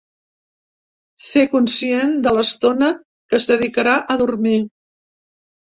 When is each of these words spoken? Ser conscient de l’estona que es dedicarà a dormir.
Ser 1.25 1.43
conscient 1.51 2.17
de 2.29 2.33
l’estona 2.37 2.89
que 2.97 3.41
es 3.41 3.49
dedicarà 3.53 3.97
a 4.15 4.21
dormir. 4.27 4.59